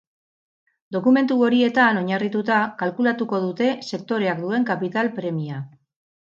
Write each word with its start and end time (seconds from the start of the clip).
Dokumentu 0.95 1.37
horietan 1.47 1.99
oinarrituta 2.01 2.57
kalkulatuko 2.81 3.43
dute 3.45 3.71
sektoreak 3.93 4.43
duen 4.47 4.69
kapital 4.73 5.15
premia. 5.23 5.65